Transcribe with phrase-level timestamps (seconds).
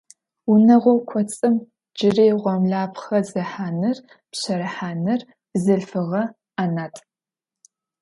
[0.51, 1.55] Унэгъо кӏоцӏым
[1.95, 3.97] джыри гъомлэпхъэ зехьаныр,
[4.31, 5.19] пщэрыхьаныр
[5.51, 6.21] бзылъфыгъэ
[6.55, 7.01] ӏэнатӏ.